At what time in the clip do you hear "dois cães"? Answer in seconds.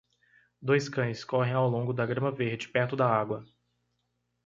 0.59-1.23